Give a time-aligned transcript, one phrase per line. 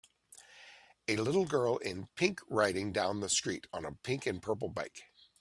[1.07, 5.03] A little girl in pink riding down the street on a pink and purple bike